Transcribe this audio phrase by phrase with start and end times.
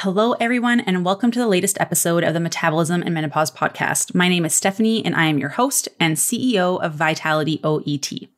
[0.00, 4.14] Hello, everyone, and welcome to the latest episode of the Metabolism and Menopause podcast.
[4.14, 8.28] My name is Stephanie, and I am your host and CEO of Vitality OET.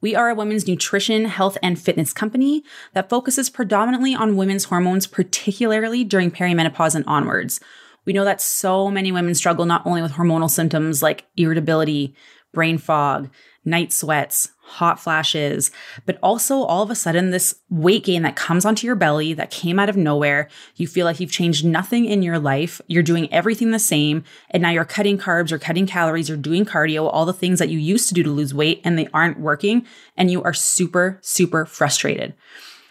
[0.00, 5.06] We are a women's nutrition, health, and fitness company that focuses predominantly on women's hormones,
[5.06, 7.60] particularly during perimenopause and onwards.
[8.04, 12.16] We know that so many women struggle not only with hormonal symptoms like irritability,
[12.52, 13.30] brain fog,
[13.64, 15.70] night sweats, hot flashes,
[16.04, 19.50] but also all of a sudden this weight gain that comes onto your belly that
[19.50, 20.48] came out of nowhere.
[20.74, 22.80] You feel like you've changed nothing in your life.
[22.88, 24.24] You're doing everything the same.
[24.50, 27.68] And now you're cutting carbs you're cutting calories you're doing cardio, all the things that
[27.68, 29.86] you used to do to lose weight and they aren't working.
[30.16, 32.34] And you are super, super frustrated.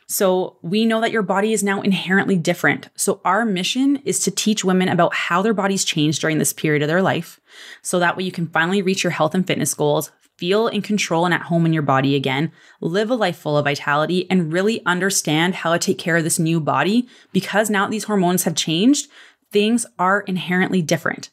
[0.08, 2.89] So we know that your body is now inherently different.
[2.95, 6.84] So our mission is to teach women about how their bodies change during this period
[6.84, 7.39] of their life.
[7.81, 11.25] So that way you can finally reach your health and fitness goals, feel in control
[11.25, 14.85] and at home in your body again, live a life full of vitality, and really
[14.85, 19.09] understand how to take care of this new body because now these hormones have changed,
[19.52, 21.30] things are inherently different.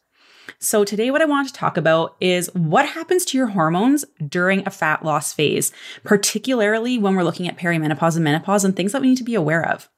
[0.59, 4.67] So, today, what I want to talk about is what happens to your hormones during
[4.67, 5.73] a fat loss phase,
[6.05, 9.35] particularly when we're looking at perimenopause and menopause and things that we need to be
[9.35, 9.89] aware of.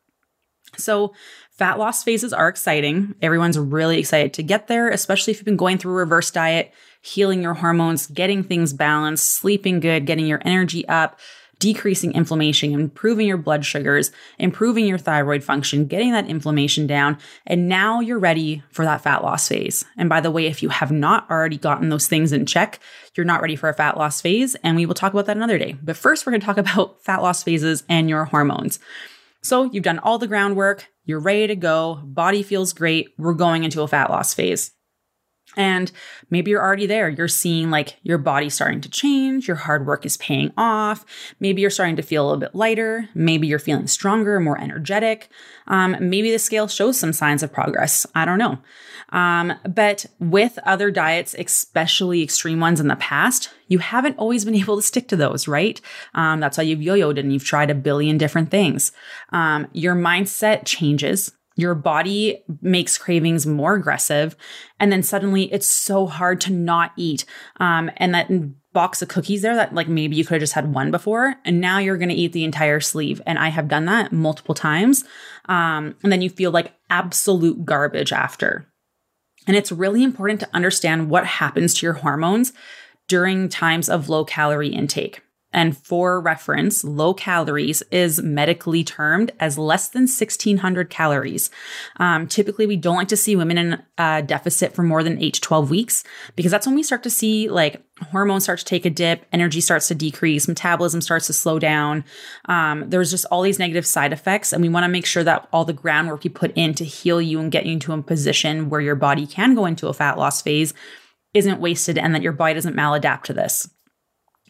[0.77, 1.15] So,
[1.51, 3.15] fat loss phases are exciting.
[3.23, 6.73] Everyone's really excited to get there, especially if you've been going through a reverse diet,
[7.05, 11.21] healing your hormones, getting things balanced, sleeping good, getting your energy up,
[11.59, 17.19] decreasing inflammation, improving your blood sugars, improving your thyroid function, getting that inflammation down.
[17.47, 19.85] And now you're ready for that fat loss phase.
[19.99, 22.81] And by the way, if you have not already gotten those things in check,
[23.15, 24.55] you're not ready for a fat loss phase.
[24.57, 25.77] And we will talk about that another day.
[25.83, 28.79] But first, we're going to talk about fat loss phases and your hormones.
[29.43, 33.63] So you've done all the groundwork, you're ready to go, body feels great, we're going
[33.63, 34.71] into a fat loss phase.
[35.57, 35.91] And
[36.31, 37.09] maybe you're already there.
[37.09, 41.05] You're seeing like your body starting to change, your hard work is paying off.
[41.41, 43.09] Maybe you're starting to feel a little bit lighter.
[43.15, 45.29] Maybe you're feeling stronger, more energetic.
[45.67, 48.07] Um, maybe the scale shows some signs of progress.
[48.15, 48.59] I don't know.
[49.11, 54.55] Um, but with other diets, especially extreme ones in the past, you haven't always been
[54.65, 55.81] able to stick to those, right?
[56.15, 58.93] Um, that's why you've yo yoed and you've tried a billion different things.
[59.31, 64.37] Um, your mindset changes your body makes cravings more aggressive.
[64.81, 67.25] And then suddenly it's so hard to not eat.
[67.59, 68.29] Um, and that
[68.75, 71.61] box of cookies there that like maybe you could have just had one before and
[71.61, 75.05] now you're going to eat the entire sleeve and i have done that multiple times
[75.45, 78.67] um, and then you feel like absolute garbage after
[79.47, 82.53] and it's really important to understand what happens to your hormones
[83.07, 85.23] during times of low calorie intake
[85.55, 91.49] and for reference, low calories is medically termed as less than 1600 calories.
[91.97, 95.35] Um, typically, we don't like to see women in a deficit for more than eight
[95.35, 96.03] to 12 weeks
[96.35, 99.61] because that's when we start to see like hormones start to take a dip, energy
[99.61, 102.05] starts to decrease, metabolism starts to slow down.
[102.47, 104.53] Um, there's just all these negative side effects.
[104.53, 107.23] And we want to make sure that all the groundwork you put in to heal
[107.23, 110.19] you and get you into a position where your body can go into a fat
[110.19, 110.75] loss phase
[111.33, 113.69] isn't wasted and that your body doesn't maladapt to this.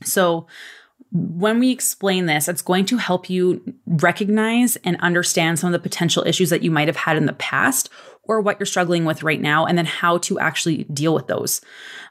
[0.03, 0.47] So,
[1.11, 5.89] when we explain this, it's going to help you recognize and understand some of the
[5.89, 7.89] potential issues that you might have had in the past
[8.25, 11.61] or what you're struggling with right now, and then how to actually deal with those.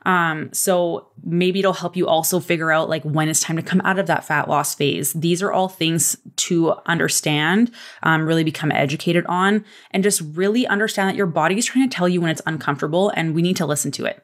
[0.05, 3.81] Um, so maybe it'll help you also figure out like when it's time to come
[3.81, 5.11] out of that fat loss phase.
[5.13, 7.71] These are all things to understand,
[8.03, 11.95] um, really become educated on, and just really understand that your body is trying to
[11.95, 14.23] tell you when it's uncomfortable, and we need to listen to it.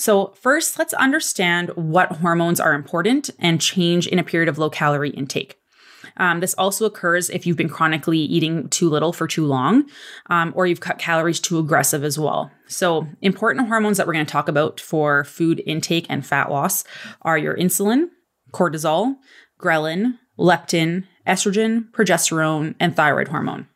[0.00, 4.70] So, first, let's understand what hormones are important and change in a period of low
[4.70, 5.58] calorie intake.
[6.16, 9.84] Um, this also occurs if you've been chronically eating too little for too long,
[10.30, 12.50] um, or you've cut calories too aggressive as well.
[12.66, 16.82] So, important hormones that we're going to talk about for food intake and fat loss
[17.20, 18.06] are your insulin,
[18.54, 19.16] cortisol,
[19.60, 23.68] ghrelin, leptin, estrogen, progesterone, and thyroid hormone.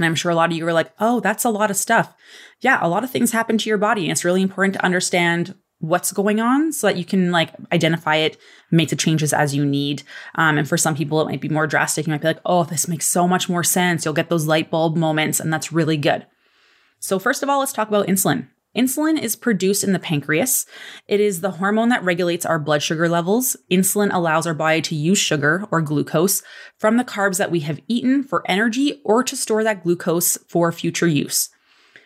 [0.00, 2.14] And I'm sure a lot of you are like, oh, that's a lot of stuff.
[2.60, 4.02] Yeah, a lot of things happen to your body.
[4.02, 8.16] And it's really important to understand what's going on so that you can like identify
[8.16, 8.36] it,
[8.70, 10.02] make the changes as you need.
[10.34, 12.06] Um, and for some people, it might be more drastic.
[12.06, 14.04] You might be like, oh, this makes so much more sense.
[14.04, 16.26] You'll get those light bulb moments, and that's really good.
[16.98, 18.48] So, first of all, let's talk about insulin.
[18.76, 20.64] Insulin is produced in the pancreas.
[21.08, 23.56] It is the hormone that regulates our blood sugar levels.
[23.70, 26.42] Insulin allows our body to use sugar or glucose
[26.78, 30.70] from the carbs that we have eaten for energy or to store that glucose for
[30.70, 31.50] future use.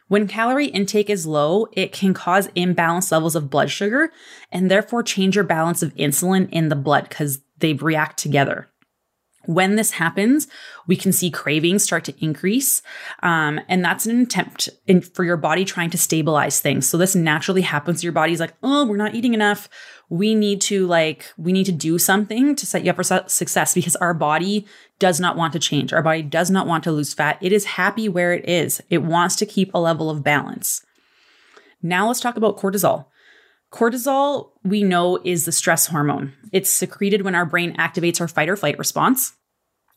[0.09, 4.11] When calorie intake is low, it can cause imbalanced levels of blood sugar
[4.51, 8.69] and therefore change your balance of insulin in the blood because they react together.
[9.47, 10.47] When this happens,
[10.87, 12.83] we can see cravings start to increase.
[13.23, 16.89] Um, and that's an attempt in, for your body trying to stabilize things.
[16.89, 18.03] So this naturally happens.
[18.03, 19.69] Your body's like, oh, we're not eating enough.
[20.09, 23.21] We need to like, we need to do something to set you up for su-
[23.27, 24.67] success because our body
[24.99, 25.93] does not want to change.
[25.93, 27.39] Our body does not want to lose fat.
[27.41, 28.83] It is happy where it is.
[28.91, 30.85] It wants to keep a level of balance.
[31.83, 33.07] Now let's talk about cortisol.
[33.75, 36.33] Cortisol, we know, is the stress hormone.
[36.53, 39.33] It's secreted when our brain activates our fight or flight response.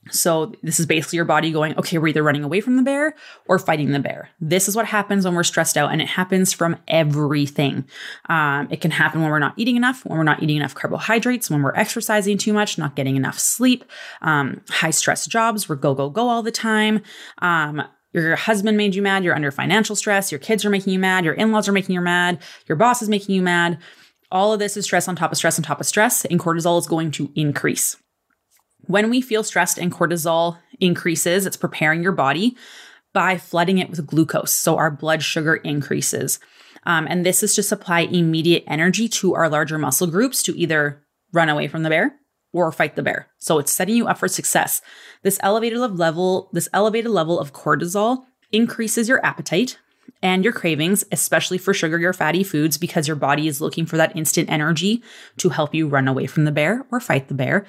[0.10, 3.14] So, this is basically your body going, okay, we're either running away from the bear
[3.46, 4.30] or fighting the bear.
[4.40, 7.86] This is what happens when we're stressed out, and it happens from everything.
[8.30, 11.52] Um, it can happen when we're not eating enough, when we're not eating enough carbohydrates,
[11.52, 13.86] when we're exercising too much, not getting enough sleep,
[14.22, 17.04] um, high stress jobs, we're go, go, go all the time.
[17.40, 17.84] Um,
[18.14, 21.26] your husband made you mad, you're under financial stress, your kids are making you mad,
[21.26, 23.78] your in laws are making you mad, your boss is making you mad.
[24.32, 26.80] All of this is stress on top of stress on top of stress, and cortisol
[26.80, 27.96] is going to increase.
[28.82, 32.58] When we feel stressed and cortisol increases, it's preparing your body
[33.14, 34.52] by flooding it with glucose.
[34.52, 36.40] So our blood sugar increases.
[36.86, 41.04] Um, and this is to supply immediate energy to our larger muscle groups to either
[41.34, 42.18] run away from the bear
[42.66, 43.28] or fight the bear.
[43.38, 44.82] So it's setting you up for success.
[45.24, 49.78] This elevated level, this elevated level of cortisol increases your appetite
[50.22, 53.98] and your cravings, especially for sugar or fatty foods, because your body is looking for
[53.98, 55.04] that instant energy
[55.38, 57.66] to help you run away from the bear or fight the bear.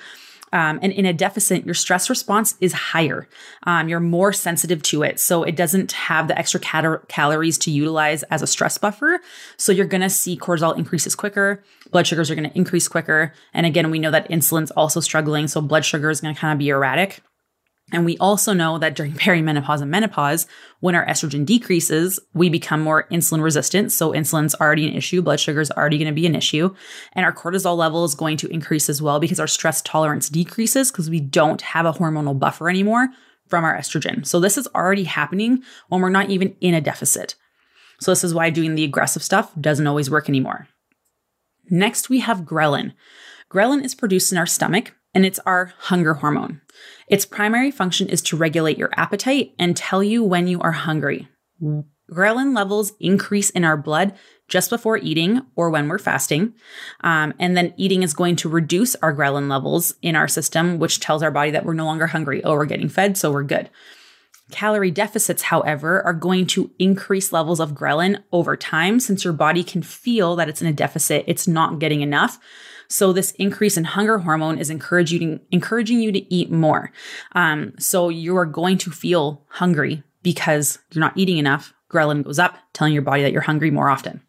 [0.52, 3.28] Um, and in a deficit, your stress response is higher.
[3.64, 5.20] Um, you're more sensitive to it.
[5.20, 9.20] So it doesn't have the extra cal- calories to utilize as a stress buffer.
[9.56, 11.62] So you're going to see cortisol increases quicker.
[11.90, 13.32] Blood sugars are going to increase quicker.
[13.52, 15.48] And again, we know that insulin's also struggling.
[15.48, 17.22] So blood sugar is going to kind of be erratic.
[17.90, 20.46] And we also know that during perimenopause and menopause,
[20.81, 23.93] when our estrogen decreases, we become more insulin resistant.
[23.93, 26.75] So insulin's already an issue, blood sugar is already going to be an issue,
[27.14, 30.90] and our cortisol level is going to increase as well because our stress tolerance decreases
[30.90, 33.08] because we don't have a hormonal buffer anymore
[33.46, 34.26] from our estrogen.
[34.26, 37.37] So this is already happening when we're not even in a deficit.
[38.00, 40.69] So this is why doing the aggressive stuff doesn't always work anymore.
[41.70, 42.93] Next, we have ghrelin.
[43.50, 46.61] Ghrelin is produced in our stomach and it's our hunger hormone.
[47.09, 51.26] Its primary function is to regulate your appetite and tell you when you are hungry.
[52.09, 54.15] Ghrelin levels increase in our blood
[54.47, 56.55] just before eating or when we're fasting.
[57.00, 61.00] Um, and then eating is going to reduce our ghrelin levels in our system, which
[61.00, 62.44] tells our body that we're no longer hungry.
[62.44, 63.70] Oh, we're getting fed, so we're good.
[64.53, 69.65] Calorie deficits, however, are going to increase levels of ghrelin over time since your body
[69.65, 72.38] can feel that it's in a deficit, it's not getting enough.
[72.88, 76.90] So this increase in hunger hormone is encouraging encouraging you to eat more.
[77.32, 81.75] Um, so you are going to feel hungry because you're not eating enough.
[81.90, 84.23] Ghrelin goes up, telling your body that you're hungry more often.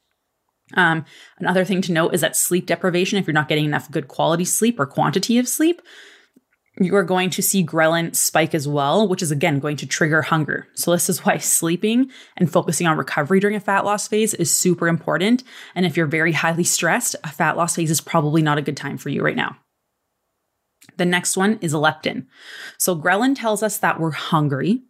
[0.75, 1.05] Um,
[1.39, 4.45] another thing to note is that sleep deprivation, if you're not getting enough good quality
[4.45, 5.81] sleep or quantity of sleep,
[6.79, 10.21] you are going to see ghrelin spike as well, which is again going to trigger
[10.21, 10.67] hunger.
[10.73, 14.49] So, this is why sleeping and focusing on recovery during a fat loss phase is
[14.51, 15.43] super important.
[15.75, 18.77] And if you're very highly stressed, a fat loss phase is probably not a good
[18.77, 19.57] time for you right now.
[20.97, 22.25] The next one is leptin.
[22.77, 24.83] So, ghrelin tells us that we're hungry.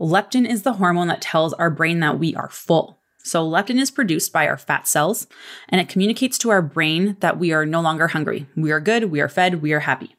[0.00, 3.00] Leptin is the hormone that tells our brain that we are full.
[3.22, 5.26] So, leptin is produced by our fat cells
[5.68, 8.46] and it communicates to our brain that we are no longer hungry.
[8.56, 10.16] We are good, we are fed, we are happy.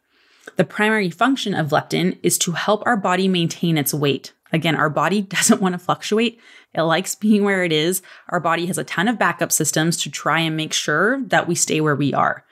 [0.56, 4.34] The primary function of leptin is to help our body maintain its weight.
[4.54, 6.40] Again, our body doesn't want to fluctuate.
[6.74, 8.02] It likes being where it is.
[8.30, 11.56] Our body has a ton of backup systems to try and make sure that we
[11.56, 12.46] stay where we are.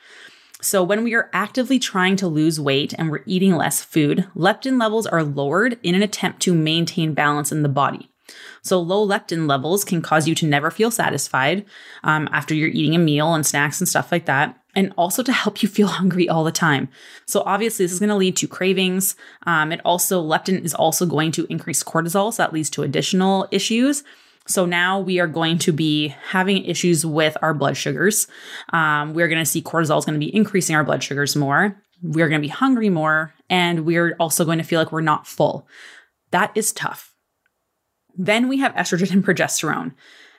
[0.62, 4.80] So, when we are actively trying to lose weight and we're eating less food, leptin
[4.80, 8.10] levels are lowered in an attempt to maintain balance in the body.
[8.62, 11.66] So, low leptin levels can cause you to never feel satisfied
[12.01, 15.32] um, after you're eating a meal and snacks and stuff like that and also to
[15.32, 16.89] help you feel hungry all the time.
[17.25, 19.15] So obviously, this is going to lead to cravings.
[19.46, 23.48] Um, it also leptin is also going to increase cortisol, so that leads to additional
[23.51, 24.03] issues.
[24.46, 28.27] So now we are going to be having issues with our blood sugars.
[28.74, 31.82] Um, we're going to see cortisol is going to be increasing our blood sugars more.
[32.01, 35.25] We're going to be hungry more, and we're also going to feel like we're not
[35.25, 35.65] full.
[36.32, 37.13] That is tough.
[38.15, 39.94] Then we have estrogen and progesterone.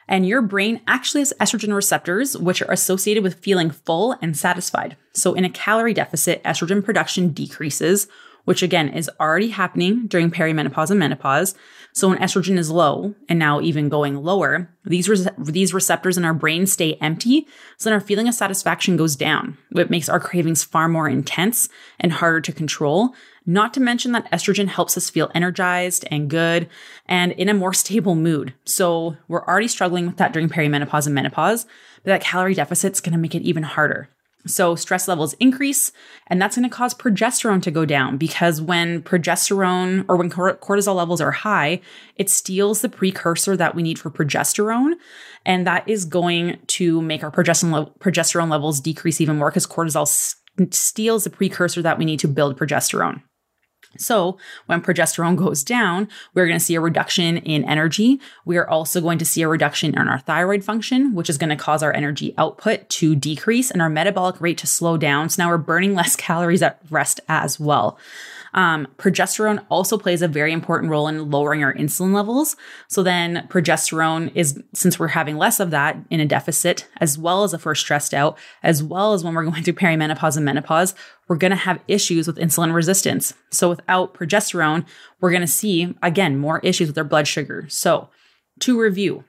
[0.08, 4.96] And your brain actually has estrogen receptors, which are associated with feeling full and satisfied.
[5.12, 8.06] So, in a calorie deficit, estrogen production decreases,
[8.44, 11.54] which again is already happening during perimenopause and menopause.
[11.94, 16.24] So, when estrogen is low and now even going lower, these, re- these receptors in
[16.24, 17.46] our brain stay empty.
[17.78, 21.68] So, then our feeling of satisfaction goes down, which makes our cravings far more intense
[22.00, 23.14] and harder to control.
[23.46, 26.68] Not to mention that estrogen helps us feel energized and good
[27.06, 28.54] and in a more stable mood.
[28.64, 31.64] So we're already struggling with that during perimenopause and menopause,
[32.02, 34.08] but that calorie deficit is going to make it even harder.
[34.46, 35.90] So stress levels increase,
[36.26, 40.94] and that's going to cause progesterone to go down because when progesterone or when cortisol
[40.94, 41.80] levels are high,
[42.16, 44.94] it steals the precursor that we need for progesterone.
[45.46, 50.06] And that is going to make our progesterone, levels decrease even more because cortisol
[50.72, 53.22] steals the precursor that we need to build progesterone.
[53.98, 58.20] So, when progesterone goes down, we're going to see a reduction in energy.
[58.44, 61.50] We are also going to see a reduction in our thyroid function, which is going
[61.50, 65.28] to cause our energy output to decrease and our metabolic rate to slow down.
[65.28, 67.98] So now we're burning less calories at rest as well.
[68.54, 72.56] Um, progesterone also plays a very important role in lowering our insulin levels.
[72.88, 77.42] So then progesterone is, since we're having less of that in a deficit, as well
[77.42, 80.94] as if we're stressed out, as well as when we're going through perimenopause and menopause,
[81.28, 83.34] we're going to have issues with insulin resistance.
[83.50, 84.86] So without progesterone,
[85.20, 87.66] we're going to see, again, more issues with our blood sugar.
[87.68, 88.08] So
[88.60, 89.24] to review,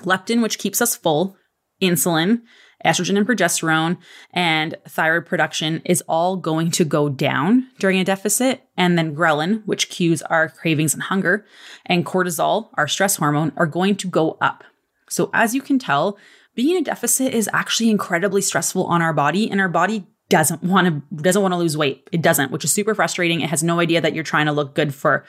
[0.00, 1.36] leptin, which keeps us full,
[1.80, 2.42] insulin,
[2.84, 3.96] estrogen and progesterone
[4.32, 8.62] and thyroid production is all going to go down during a deficit.
[8.76, 11.46] And then ghrelin, which cues our cravings and hunger,
[11.86, 14.64] and cortisol, our stress hormone, are going to go up.
[15.08, 16.18] So as you can tell,
[16.54, 20.62] being in a deficit is actually incredibly stressful on our body and our body doesn't
[20.62, 22.08] want to doesn't want to lose weight.
[22.10, 23.42] It doesn't, which is super frustrating.
[23.42, 25.24] It has no idea that you're trying to look good for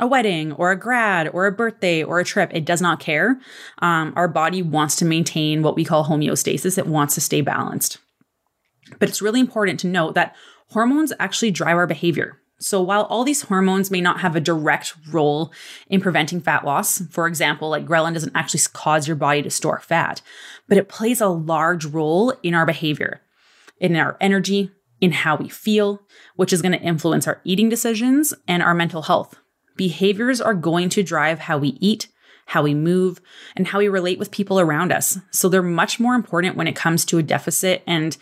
[0.00, 2.50] a wedding or a grad or a birthday or a trip.
[2.52, 3.38] It does not care.
[3.80, 7.98] Um, our body wants to maintain what we call homeostasis, it wants to stay balanced.
[8.98, 10.34] But it's really important to note that
[10.68, 12.38] hormones actually drive our behavior.
[12.58, 15.50] So while all these hormones may not have a direct role
[15.88, 19.80] in preventing fat loss, for example, like ghrelin doesn't actually cause your body to store
[19.80, 20.20] fat,
[20.68, 23.22] but it plays a large role in our behavior,
[23.78, 26.02] in our energy, in how we feel,
[26.36, 29.36] which is going to influence our eating decisions and our mental health.
[29.80, 32.08] Behaviors are going to drive how we eat,
[32.44, 33.18] how we move,
[33.56, 35.18] and how we relate with people around us.
[35.30, 38.14] So they're much more important when it comes to a deficit and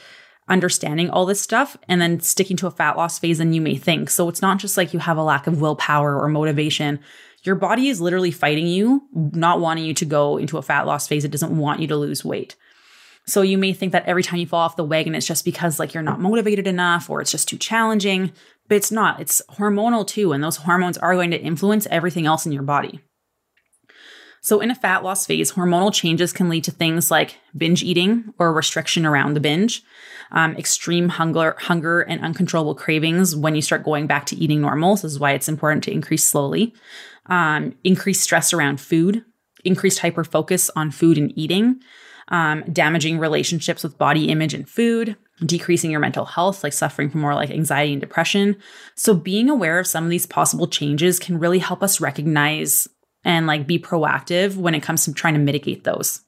[0.49, 3.75] understanding all this stuff and then sticking to a fat loss phase than you may
[3.75, 4.09] think.
[4.09, 7.01] So it's not just like you have a lack of willpower or motivation.
[7.43, 11.09] Your body is literally fighting you, not wanting you to go into a fat loss
[11.09, 11.25] phase.
[11.25, 12.55] It doesn't want you to lose weight.
[13.27, 15.81] So you may think that every time you fall off the wagon, it's just because
[15.81, 18.31] like you're not motivated enough or it's just too challenging
[18.69, 19.21] but it's not.
[19.21, 23.01] It's hormonal too, and those hormones are going to influence everything else in your body.
[24.41, 28.33] So, in a fat loss phase, hormonal changes can lead to things like binge eating
[28.39, 29.83] or restriction around the binge,
[30.31, 34.97] um, extreme hunger, hunger and uncontrollable cravings when you start going back to eating normal.
[34.97, 36.75] So this is why it's important to increase slowly.
[37.27, 39.25] Um, increased stress around food,
[39.65, 41.81] increased hyper focus on food and eating,
[42.29, 47.21] um, damaging relationships with body image and food, decreasing your mental health, like suffering from
[47.21, 48.57] more like anxiety and depression.
[48.97, 52.89] So being aware of some of these possible changes can really help us recognize
[53.25, 56.23] and like be proactive when it comes to trying to mitigate those.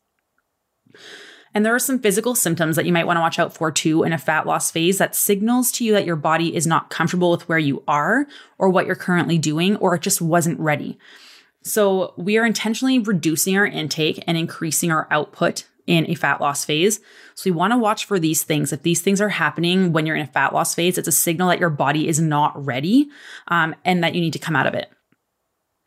[1.53, 4.05] And there are some physical symptoms that you might want to watch out for too
[4.05, 7.31] in a fat loss phase that signals to you that your body is not comfortable
[7.31, 8.27] with where you are
[8.59, 10.99] or what you're currently doing, or it just wasn't ready.
[11.63, 16.65] So we are intentionally reducing our intake and increasing our output in a fat loss
[16.65, 17.01] phase.
[17.35, 18.73] So we want to watch for these things.
[18.73, 21.49] If these things are happening when you're in a fat loss phase, it's a signal
[21.49, 23.09] that your body is not ready
[23.49, 24.89] um, and that you need to come out of it.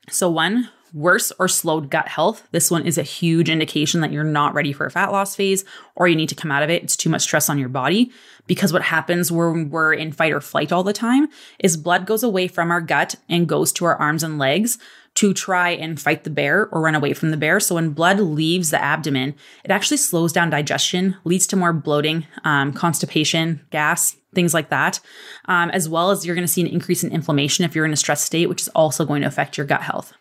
[0.09, 2.45] So, one, worse or slowed gut health.
[2.51, 5.63] This one is a huge indication that you're not ready for a fat loss phase
[5.95, 6.83] or you need to come out of it.
[6.83, 8.11] It's too much stress on your body
[8.45, 11.29] because what happens when we're in fight or flight all the time
[11.59, 14.77] is blood goes away from our gut and goes to our arms and legs
[15.15, 17.59] to try and fight the bear or run away from the bear.
[17.59, 22.25] So when blood leaves the abdomen, it actually slows down digestion, leads to more bloating,
[22.43, 24.99] um, constipation, gas, things like that,
[25.45, 27.93] um, as well as you're going to see an increase in inflammation if you're in
[27.93, 30.13] a stress state, which is also going to affect your gut health.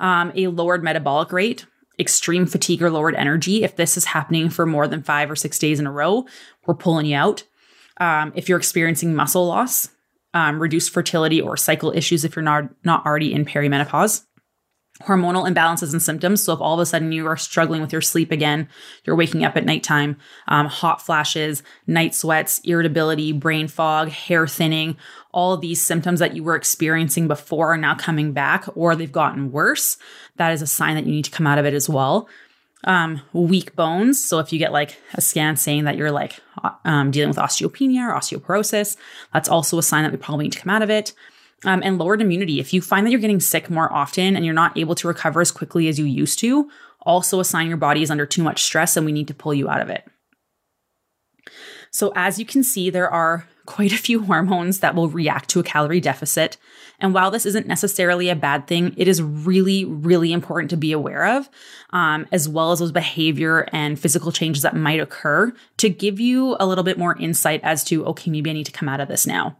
[0.00, 1.66] Um, a lowered metabolic rate,
[1.98, 3.62] extreme fatigue or lowered energy.
[3.62, 6.26] If this is happening for more than five or six days in a row,
[6.66, 7.44] we're pulling you out.
[8.00, 9.90] Um, if you're experiencing muscle loss,
[10.34, 14.24] um, reduced fertility or cycle issues if you're not, not already in perimenopause.
[15.02, 16.42] Hormonal imbalances and symptoms.
[16.42, 18.68] So, if all of a sudden you are struggling with your sleep again,
[19.04, 20.16] you're waking up at nighttime,
[20.48, 24.96] um, hot flashes, night sweats, irritability, brain fog, hair thinning,
[25.30, 29.52] all these symptoms that you were experiencing before are now coming back or they've gotten
[29.52, 29.98] worse,
[30.34, 32.28] that is a sign that you need to come out of it as well
[32.84, 34.24] um, weak bones.
[34.24, 36.40] So if you get like a scan saying that you're like
[36.84, 38.96] um, dealing with osteopenia or osteoporosis,
[39.32, 41.12] that's also a sign that we probably need to come out of it.
[41.64, 42.60] Um, and lowered immunity.
[42.60, 45.40] If you find that you're getting sick more often and you're not able to recover
[45.40, 46.70] as quickly as you used to,
[47.02, 49.52] also a sign your body is under too much stress and we need to pull
[49.52, 50.08] you out of it.
[51.90, 55.60] So, as you can see, there are quite a few hormones that will react to
[55.60, 56.56] a calorie deficit.
[57.00, 60.90] And while this isn't necessarily a bad thing, it is really, really important to be
[60.90, 61.48] aware of,
[61.90, 66.56] um, as well as those behavior and physical changes that might occur to give you
[66.58, 69.08] a little bit more insight as to, okay, maybe I need to come out of
[69.08, 69.58] this now.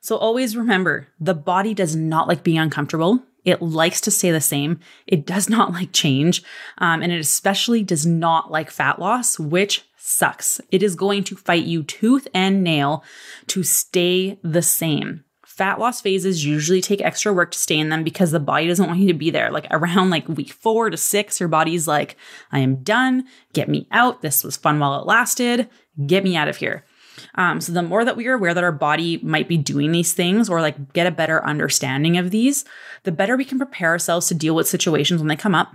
[0.00, 3.22] So always remember the body does not like being uncomfortable.
[3.44, 4.80] It likes to stay the same.
[5.06, 6.42] It does not like change.
[6.78, 10.60] Um, and it especially does not like fat loss, which sucks.
[10.70, 13.04] It is going to fight you tooth and nail
[13.46, 15.24] to stay the same.
[15.46, 18.86] Fat loss phases usually take extra work to stay in them because the body doesn't
[18.86, 19.50] want you to be there.
[19.50, 22.16] Like around like week four to six, your body's like,
[22.50, 23.26] I am done.
[23.52, 24.22] Get me out.
[24.22, 25.68] This was fun while it lasted.
[26.06, 26.84] Get me out of here.
[27.36, 30.14] Um, so the more that we are aware that our body might be doing these
[30.14, 32.64] things or like get a better understanding of these,
[33.04, 35.74] the better we can prepare ourselves to deal with situations when they come up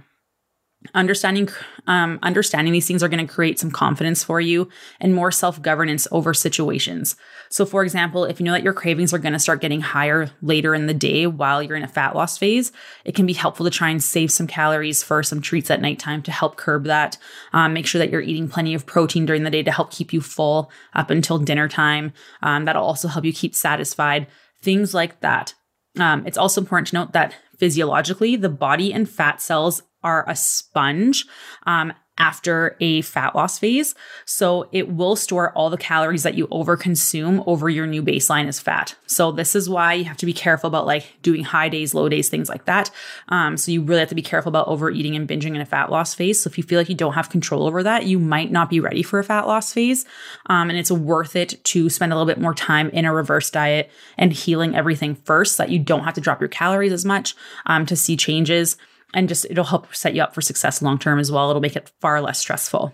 [0.93, 1.49] understanding
[1.87, 4.69] um, understanding these things are going to create some confidence for you
[4.99, 7.15] and more self-governance over situations.
[7.49, 10.29] So for example if you know that your cravings are going to start getting higher
[10.41, 12.71] later in the day while you're in a fat loss phase
[13.05, 16.21] it can be helpful to try and save some calories for some treats at nighttime
[16.23, 17.17] to help curb that.
[17.53, 20.13] Um, make sure that you're eating plenty of protein during the day to help keep
[20.13, 22.13] you full up until dinner time.
[22.41, 24.27] Um, that'll also help you keep satisfied.
[24.61, 25.53] Things like that.
[25.97, 30.35] Um, it's also important to note that physiologically, the body and fat cells are a
[30.35, 31.25] sponge.
[31.65, 33.93] Um, after a fat loss phase.
[34.25, 38.59] So it will store all the calories that you overconsume over your new baseline as
[38.59, 38.95] fat.
[39.05, 42.09] So this is why you have to be careful about like doing high days, low
[42.09, 42.89] days, things like that.
[43.29, 45.91] Um, so you really have to be careful about overeating and binging in a fat
[45.91, 46.41] loss phase.
[46.41, 48.79] So if you feel like you don't have control over that, you might not be
[48.79, 50.05] ready for a fat loss phase.
[50.47, 53.51] Um, and it's worth it to spend a little bit more time in a reverse
[53.51, 57.05] diet and healing everything first so that you don't have to drop your calories as
[57.05, 57.35] much
[57.67, 58.75] um, to see changes
[59.13, 61.49] and just it'll help set you up for success long term as well.
[61.49, 62.93] It'll make it far less stressful.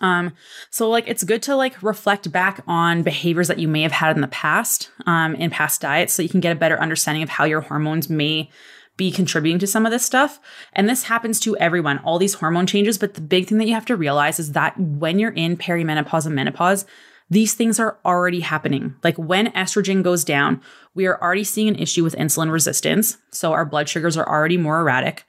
[0.00, 0.32] Um,
[0.70, 4.16] so like it's good to like reflect back on behaviors that you may have had
[4.16, 7.28] in the past, um, in past diets, so you can get a better understanding of
[7.28, 8.50] how your hormones may
[8.96, 10.40] be contributing to some of this stuff.
[10.72, 12.98] And this happens to everyone, all these hormone changes.
[12.98, 16.26] But the big thing that you have to realize is that when you're in perimenopause
[16.26, 16.86] and menopause,
[17.30, 18.94] these things are already happening.
[19.02, 20.60] Like when estrogen goes down,
[20.94, 23.18] we are already seeing an issue with insulin resistance.
[23.30, 25.24] So our blood sugars are already more erratic.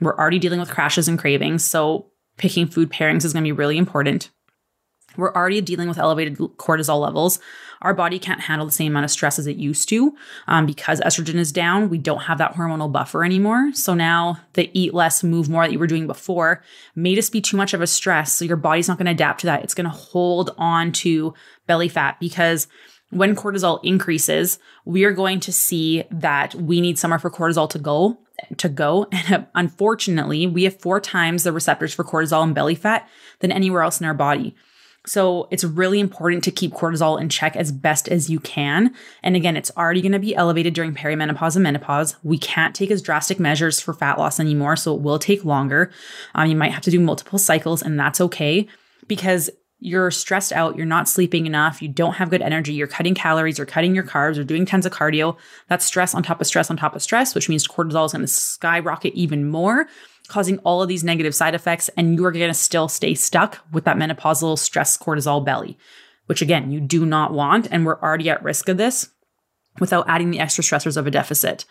[0.00, 1.64] We're already dealing with crashes and cravings.
[1.64, 4.30] So picking food pairings is going to be really important.
[5.16, 7.40] We're already dealing with elevated cortisol levels.
[7.82, 10.14] Our body can't handle the same amount of stress as it used to
[10.46, 11.88] um, because estrogen is down.
[11.88, 13.72] We don't have that hormonal buffer anymore.
[13.72, 16.62] So now the eat less, move more that you were doing before
[16.94, 18.34] may just be too much of a stress.
[18.34, 19.64] So your body's not going to adapt to that.
[19.64, 21.34] It's going to hold on to
[21.66, 22.68] belly fat because
[23.10, 27.78] when cortisol increases, we are going to see that we need somewhere for cortisol to
[27.78, 28.18] go
[28.56, 29.06] to go.
[29.12, 33.08] And unfortunately, we have four times the receptors for cortisol and belly fat
[33.40, 34.54] than anywhere else in our body.
[35.10, 38.94] So it's really important to keep cortisol in check as best as you can.
[39.24, 42.14] And again, it's already going to be elevated during perimenopause and menopause.
[42.22, 45.90] We can't take as drastic measures for fat loss anymore, so it will take longer.
[46.36, 48.68] Um, you might have to do multiple cycles, and that's okay
[49.08, 53.14] because you're stressed out, you're not sleeping enough, you don't have good energy, you're cutting
[53.14, 55.36] calories, you're cutting your carbs, you're doing tons of cardio.
[55.66, 58.22] That's stress on top of stress on top of stress, which means cortisol is going
[58.22, 59.88] to skyrocket even more
[60.30, 63.84] causing all of these negative side effects, and you're going to still stay stuck with
[63.84, 65.76] that menopausal stress cortisol belly,
[66.26, 67.68] which again, you do not want.
[67.70, 69.10] And we're already at risk of this
[69.78, 71.64] without adding the extra stressors of a deficit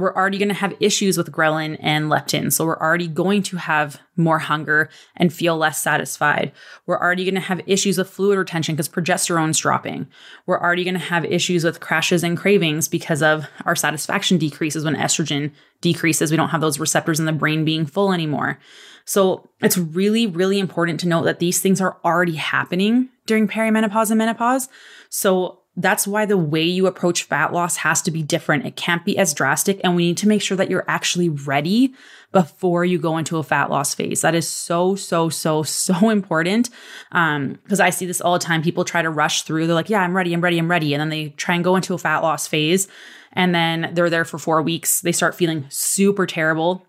[0.00, 2.52] we're already going to have issues with ghrelin and leptin.
[2.52, 6.52] So we're already going to have more hunger and feel less satisfied.
[6.86, 10.08] We're already going to have issues with fluid retention because progesterone's dropping.
[10.46, 14.84] We're already going to have issues with crashes and cravings because of our satisfaction decreases
[14.84, 16.30] when estrogen decreases.
[16.30, 18.58] We don't have those receptors in the brain being full anymore.
[19.04, 24.10] So it's really, really important to note that these things are already happening during perimenopause
[24.10, 24.68] and menopause.
[25.08, 28.66] So that's why the way you approach fat loss has to be different.
[28.66, 29.80] It can't be as drastic.
[29.84, 31.94] And we need to make sure that you're actually ready
[32.32, 34.22] before you go into a fat loss phase.
[34.22, 36.70] That is so, so, so, so important.
[37.12, 38.60] Um, because I see this all the time.
[38.60, 39.66] People try to rush through.
[39.66, 40.94] They're like, yeah, I'm ready, I'm ready, I'm ready.
[40.94, 42.88] And then they try and go into a fat loss phase.
[43.32, 45.00] And then they're there for four weeks.
[45.00, 46.87] They start feeling super terrible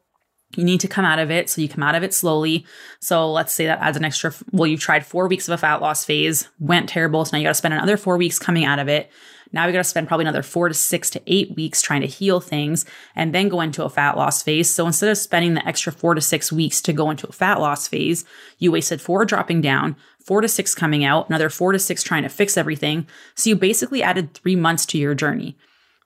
[0.56, 1.50] you need to come out of it.
[1.50, 2.66] So you come out of it slowly.
[3.00, 5.82] So let's say that adds an extra, well, you've tried four weeks of a fat
[5.82, 7.24] loss phase, went terrible.
[7.26, 9.12] So now you got to spend another four weeks coming out of it.
[9.52, 12.08] Now we got to spend probably another four to six to eight weeks trying to
[12.08, 12.86] heal things
[13.16, 14.70] and then go into a fat loss phase.
[14.70, 17.60] So instead of spending the extra four to six weeks to go into a fat
[17.60, 18.26] loss phase,
[18.60, 22.24] you wasted four dropping down, four to six coming out, another four to six trying
[22.24, 23.08] to fix everything.
[23.34, 25.58] So you basically added three months to your journey.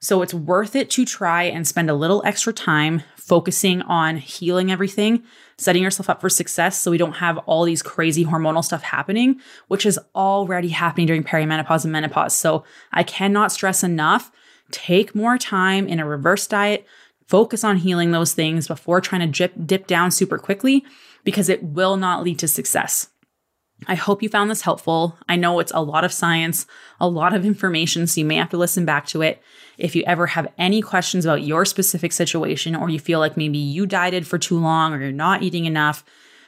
[0.03, 4.69] So it's worth it to try and spend a little extra time focusing on healing
[4.69, 5.23] everything,
[5.57, 9.39] setting yourself up for success so we don't have all these crazy hormonal stuff happening,
[9.69, 12.35] which is already happening during perimenopause and menopause.
[12.35, 14.29] So I cannot stress enough
[14.71, 16.85] take more time in a reverse diet,
[17.29, 20.83] focus on healing those things before trying to dip, dip down super quickly
[21.23, 23.07] because it will not lead to success.
[23.87, 25.17] I hope you found this helpful.
[25.27, 26.65] I know it's a lot of science,
[26.99, 29.41] a lot of information, so you may have to listen back to it.
[29.77, 33.57] If you ever have any questions about your specific situation, or you feel like maybe
[33.57, 36.03] you dieted for too long or you're not eating enough,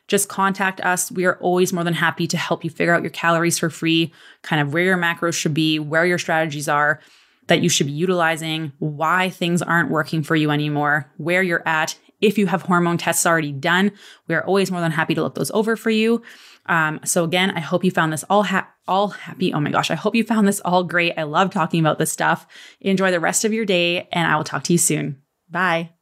[0.08, 1.12] just contact us.
[1.12, 4.14] We are always more than happy to help you figure out your calories for free,
[4.44, 7.00] kind of where your macros should be, where your strategies are
[7.48, 11.98] that you should be utilizing, why things aren't working for you anymore, where you're at.
[12.22, 13.92] If you have hormone tests already done,
[14.28, 16.24] we are always more than happy to look those over for you.
[16.68, 19.54] Um, so again, I hope you found this all ha- all happy.
[19.54, 21.14] Oh my gosh, I hope you found this all great.
[21.18, 22.48] I love talking about this stuff.
[22.82, 25.22] Enjoy the rest of your day, and I will talk to you soon.
[25.50, 25.95] Bye.